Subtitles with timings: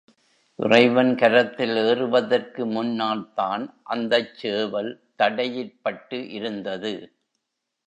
[0.59, 3.65] இறைவன் கரத்தில் ஏறுவதற்கு முன்னால்தான்
[3.83, 6.93] அந்தச் சேவல் தடையிற்பட்டு இருந்தது.